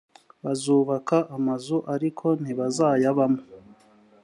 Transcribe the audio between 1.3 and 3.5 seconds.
amazu ariko ntibazayabamo